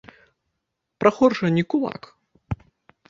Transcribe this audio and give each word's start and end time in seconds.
Прахор 1.05 1.31
жа 1.41 1.47
не 1.59 1.63
кулак. 1.75 2.03